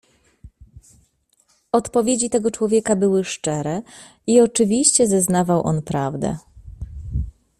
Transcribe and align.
"Odpowiedzi 1.71 2.29
tego 2.29 2.51
człowieka 2.51 2.95
były 2.95 3.23
szczere 3.25 3.81
i, 4.27 4.41
oczywiście, 4.41 5.07
zeznawał 5.07 5.67
on 5.67 5.81
prawdę." 5.81 6.37